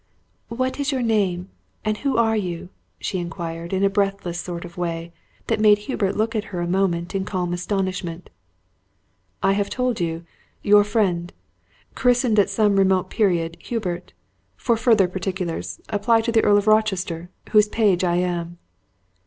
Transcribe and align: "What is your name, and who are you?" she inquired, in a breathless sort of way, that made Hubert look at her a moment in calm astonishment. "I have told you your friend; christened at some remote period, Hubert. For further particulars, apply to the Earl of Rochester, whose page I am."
"What 0.49 0.79
is 0.79 0.91
your 0.91 1.03
name, 1.03 1.49
and 1.85 1.97
who 1.97 2.17
are 2.17 2.35
you?" 2.35 2.69
she 2.99 3.19
inquired, 3.19 3.71
in 3.71 3.83
a 3.83 3.87
breathless 3.87 4.39
sort 4.39 4.65
of 4.65 4.75
way, 4.75 5.13
that 5.45 5.59
made 5.59 5.77
Hubert 5.85 6.17
look 6.17 6.35
at 6.35 6.45
her 6.45 6.59
a 6.59 6.65
moment 6.67 7.13
in 7.13 7.23
calm 7.23 7.53
astonishment. 7.53 8.31
"I 9.43 9.53
have 9.53 9.69
told 9.69 9.99
you 9.99 10.25
your 10.63 10.83
friend; 10.83 11.31
christened 11.93 12.39
at 12.39 12.49
some 12.49 12.77
remote 12.77 13.11
period, 13.11 13.57
Hubert. 13.59 14.13
For 14.57 14.75
further 14.75 15.07
particulars, 15.07 15.79
apply 15.89 16.21
to 16.21 16.31
the 16.31 16.41
Earl 16.43 16.57
of 16.57 16.65
Rochester, 16.65 17.29
whose 17.51 17.69
page 17.69 18.03
I 18.03 18.15
am." 18.15 18.57